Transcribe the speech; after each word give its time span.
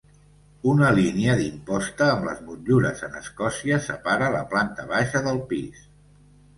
Una 0.69 0.87
línia 0.99 1.35
d'imposta 1.41 2.09
amb 2.15 2.27
les 2.29 2.41
motllures 2.47 3.05
en 3.11 3.21
escòcia 3.23 3.81
separa 3.93 4.35
la 4.41 4.45
planta 4.57 4.91
baixa 4.97 5.27
del 5.31 5.43
pis. 5.57 5.91